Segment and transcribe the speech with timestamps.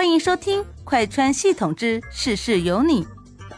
[0.00, 3.04] 欢迎收听《快穿系统之事事有你》，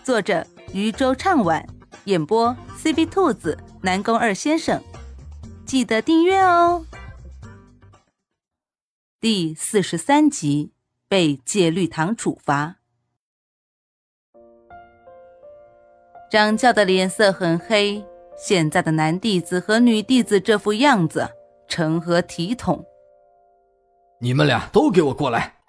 [0.02, 1.62] 作者渔舟唱晚，
[2.04, 4.82] 演播 C B 兔子、南宫二先生。
[5.66, 6.86] 记得订阅哦。
[9.20, 10.72] 第四十三集
[11.10, 12.76] 被戒律堂处罚。
[16.30, 18.02] 掌教的脸色很黑，
[18.38, 21.28] 现在的男弟子和女弟子这副样子，
[21.68, 22.82] 成何体统？
[24.22, 25.59] 你们俩都给我过来！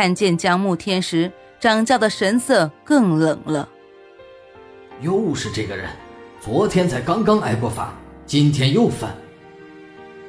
[0.00, 3.68] 看见江慕天时，掌教的神色更冷了。
[5.00, 5.90] 又是这个人，
[6.40, 7.92] 昨天才刚刚挨过罚，
[8.24, 9.12] 今天又犯。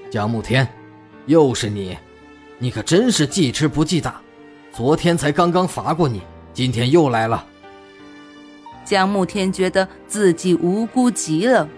[0.09, 0.67] 江慕天，
[1.27, 1.95] 又是你，
[2.57, 4.19] 你可真是记吃不记打。
[4.73, 7.45] 昨天才刚刚罚过你，今天又来了。
[8.83, 11.69] 江慕天觉得自己无辜极了，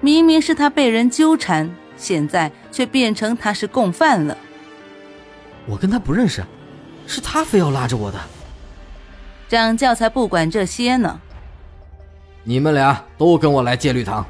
[0.00, 4.36] 明明是他被人纠缠，现在却变成他是共犯了。
[5.68, 6.42] 我跟他不认识。
[7.06, 8.18] 是他非要拉着我的，
[9.48, 11.20] 掌教才不管这些呢。
[12.42, 14.24] 你们俩都跟我来戒律堂。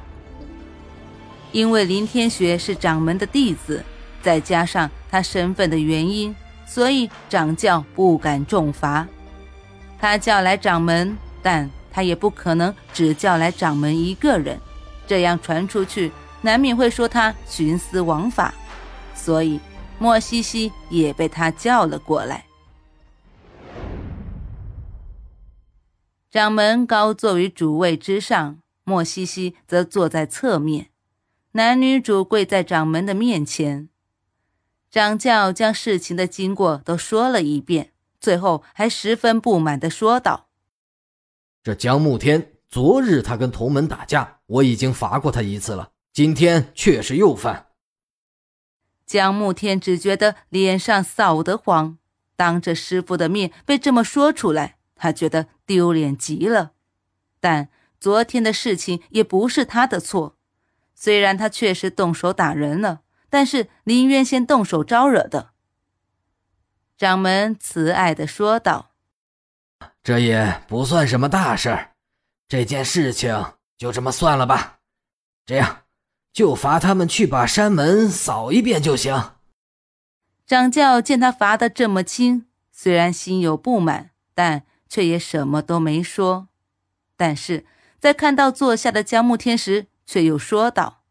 [1.52, 3.82] 因为林天雪是掌门的弟子，
[4.22, 6.34] 再加上他身份的原因，
[6.66, 9.06] 所以掌教不敢重罚。
[9.98, 14.60] 他叫来掌门，但他也不可能只叫来掌门一个人，
[15.06, 16.12] 这样传出去，
[16.42, 18.52] 难免会说他徇私枉法。
[19.14, 19.58] 所以
[19.98, 22.44] 莫西西也被他叫了过来。
[26.36, 30.90] 掌门高坐于主位之上，莫西西则坐在侧面，
[31.52, 33.88] 男女主跪在掌门的面前。
[34.90, 40.48] 掌教将事情的经过都说了一遍，最后还十分不满地说道
[41.64, 47.68] ：“这江慕天，昨日他跟同门打架，我已经罚过他一次了，今天却是又犯。”
[49.06, 51.96] 江慕天只觉得脸上臊得慌，
[52.36, 54.74] 当着师傅的面被这么说出来。
[54.98, 56.72] 他觉得丢脸极了，
[57.40, 60.36] 但昨天的事情也不是他的错。
[60.94, 65.50] 虽然他确实动手打人了，但是林渊先动手招惹的。
[66.96, 68.92] 掌门慈爱的说道
[70.02, 71.90] ：“这也不算什么大事儿，
[72.48, 73.44] 这件事情
[73.76, 74.78] 就这么算了吧。
[75.44, 75.82] 这样，
[76.32, 79.32] 就罚他们去把山门扫一遍就行。”
[80.46, 84.64] 掌教见他罚的这么轻，虽然心有不满，但。
[84.88, 86.48] 却也什么都没说，
[87.16, 87.64] 但是
[87.98, 91.02] 在看到坐下的江慕天时，却又说道：“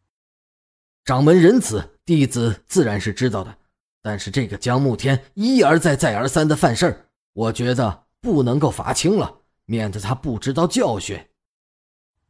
[1.04, 3.58] 掌门仁慈，弟子自然是知道的。
[4.02, 11.20] 但是这个江慕天一而再、再而三的犯事儿，我觉得不能够罚轻了，免得他不知道教训。”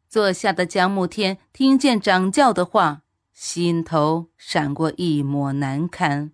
[0.07, 3.01] 坐下的江慕天听见掌教的话，
[3.33, 6.31] 心头闪过一抹难堪。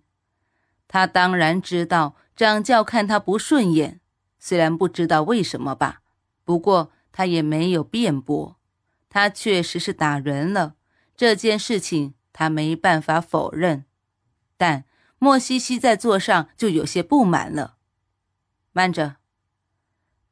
[0.86, 4.01] 他当然知道掌教看他不顺眼。
[4.44, 6.02] 虽然不知道为什么吧，
[6.42, 8.58] 不过他也没有辩驳。
[9.08, 10.74] 他确实是打人了，
[11.16, 13.84] 这件事情他没办法否认。
[14.56, 14.84] 但
[15.20, 17.76] 莫西西在座上就有些不满了。
[18.72, 19.18] 慢着，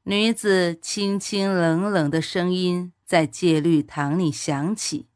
[0.03, 5.07] 女子清清冷冷的声音在戒律堂里响起：“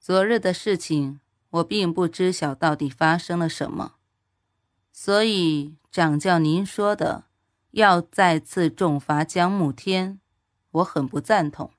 [0.00, 3.96] 昨日的事情，我并不知晓到底发生了什么，
[4.90, 7.24] 所以掌教您说的。”
[7.74, 10.20] 要再次重罚江慕天，
[10.70, 11.72] 我很不赞同。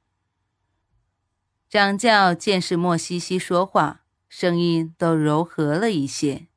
[1.70, 6.48] 掌教见是莫西西说话，声音都柔和了一些。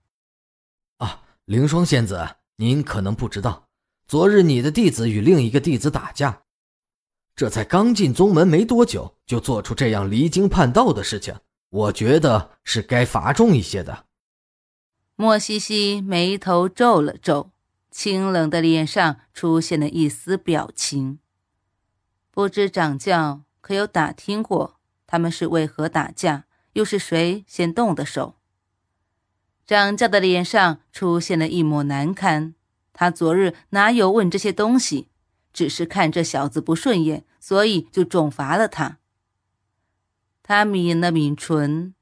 [0.97, 3.69] 啊，凌霜仙子，您可能不知道，
[4.09, 6.43] 昨日你的弟子与另一个弟子打架，
[7.37, 11.37] 这才刚进宗门没多久，就做出这样离经叛道的事情，
[11.70, 14.06] 我觉得是该罚重一些的。
[15.15, 17.53] 莫西西眉头皱了皱。
[17.98, 21.19] 清冷的脸上出现了一丝表情。
[22.31, 26.44] 不知掌教可有打听过他们是为何打架，
[26.75, 28.37] 又是谁先动的手？
[29.66, 32.55] 掌教的脸上出现了一抹难堪。
[32.93, 35.08] 他昨日哪有问这些东西，
[35.52, 38.99] 只是看这小子不顺眼，所以就重罚了他。
[40.44, 41.96] 他抿了抿唇。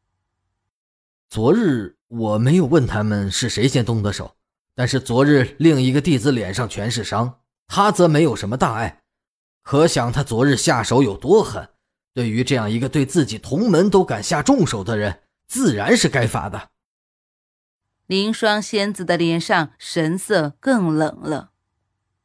[1.26, 4.36] 昨日我没有问他们是谁先动的手。
[4.76, 9.02] 但是昨日另一个弟子脸上全是伤，他则没有什么大碍，
[9.62, 11.70] 可想他昨日下手有多狠。
[12.12, 16.68] 对于这样一个对自己同门都敢下重手的人，自然是该罚的。
[18.06, 21.52] 凌霜仙子的脸上神色更冷了，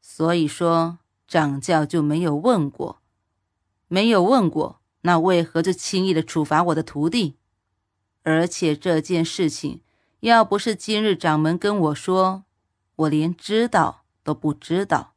[0.02, 3.02] 所以说掌教就没有问过，
[3.88, 7.38] 没有问过，那为何就轻易的处罚我的徒弟？
[8.24, 9.80] 而且这件事情。
[10.22, 12.46] 要不是今日掌门跟我说，
[12.96, 15.14] 我连知道都不知道。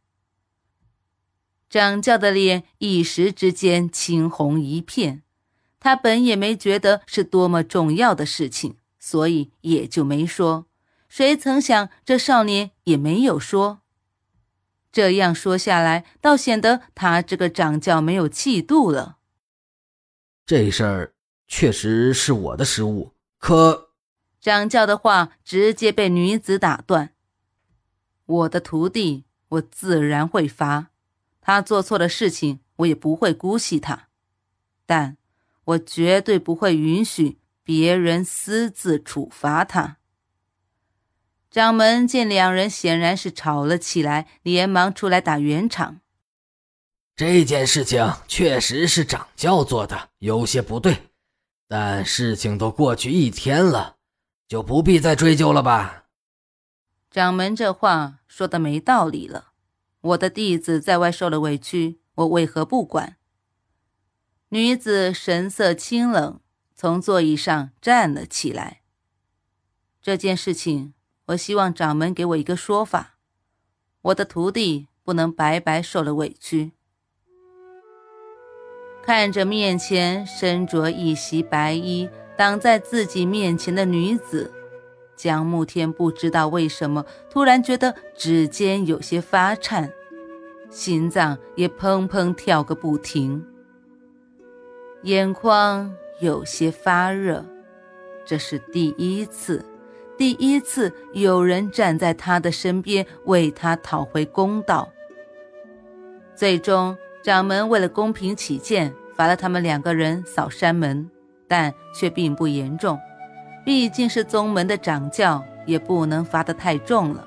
[1.68, 5.22] 掌教的脸一时之间青红一片，
[5.78, 10.66] 他本也没觉得是多么重要的事情，所以也就没说。
[11.08, 13.80] 谁曾想，这少年也没有说。
[14.90, 19.18] 这样说下来，倒显得他这个掌教没有气度了。
[20.46, 21.14] 这事儿
[21.46, 23.90] 确实是我的失误，可
[24.44, 27.14] 掌教的话直接被女子打断。
[28.26, 30.90] 我的徒弟，我自然会罚。
[31.40, 34.08] 他做错了事情，我也不会姑息他，
[34.84, 35.16] 但
[35.64, 39.96] 我绝对不会允许别人私自处罚他。
[41.50, 46.02] 掌门见两人显然是吵了起来，连忙出来打圆场。
[47.16, 50.98] 这件事情确实是掌教做的，有些不对，
[51.66, 53.93] 但事情都过去一天了，
[54.46, 56.04] 就不必再追究了吧？
[57.10, 59.52] 掌门这话说的没道理了。
[60.00, 63.16] 我的弟子在外受了委屈，我为何不管？
[64.48, 66.40] 女子神色清冷，
[66.74, 68.82] 从座椅上站了起来。
[70.02, 70.94] 这件事情。
[71.28, 73.16] 我希望掌门给我一个说法，
[74.02, 76.72] 我的徒弟不能白白受了委屈。
[79.02, 84.50] 看着面前身着一袭白衣挡在自己面前的女子，
[85.16, 89.92] 江慕天不知道为什么突然觉得指尖有些发颤，
[90.70, 93.44] 心脏也砰砰跳个不停，
[95.02, 97.44] 眼眶有些发热，
[98.24, 99.64] 这是第一次。
[100.16, 104.88] 第一次有人站在他的身边为他讨回公道。
[106.36, 111.10] 最终，掌门为了公平起见，罚了他们两个人扫山门，
[111.54, 112.98] 但却并不严重。
[113.64, 117.24] 毕竟是宗门的掌教，也不能罚得太重了，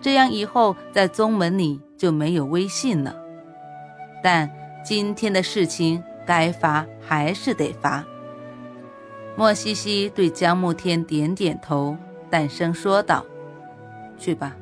[0.00, 3.14] 这样以后在宗门里就没有威信了。
[4.22, 4.50] 但
[4.82, 8.02] 今天的事情该罚还是得罚。
[9.36, 11.94] 莫西西对江慕天点点头。
[12.30, 13.24] 淡声说道
[14.18, 14.56] ：“去吧。”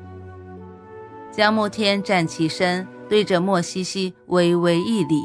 [1.31, 5.21] 江慕天站起身，对着莫西西微微一礼，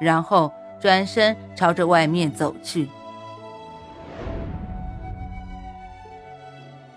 [0.00, 2.88] 然后转身朝着外面走去。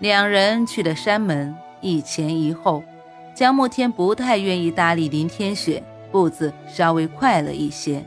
[0.02, 2.82] 两人去了山门，一前一后。
[3.36, 8.04] 江慕天不太愿意搭理林天雪，步子稍微快了一些。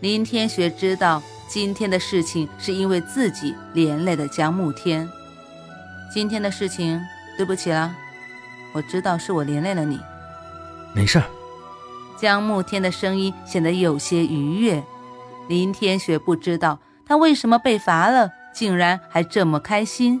[0.00, 5.08] 林天雪知道今天的事情是因为自己连累了江慕天。
[6.12, 7.00] 今天的事情，
[7.36, 7.94] 对不起了，
[8.72, 10.00] 我知道是我连累了你。
[10.92, 11.24] 没事儿。
[12.18, 14.82] 江慕天的声音显得有些愉悦。
[15.46, 20.20] 林天雪不知道他为什么被罚了，竟然还这么开心。